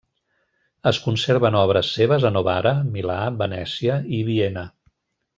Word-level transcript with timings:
Es 0.91 0.99
conserven 1.03 1.57
obres 1.59 1.91
seves 1.97 2.25
a 2.29 2.33
Novara, 2.37 2.71
Milà, 2.95 3.17
Venècia 3.45 3.99
i 4.21 4.27
Viena. 4.31 4.65